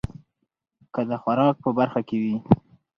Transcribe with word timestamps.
که 0.93 1.01
د 1.09 1.11
خوراک 1.21 1.55
په 1.63 1.69
برخه 1.77 2.01
کې 2.07 2.17
وي 2.23 2.35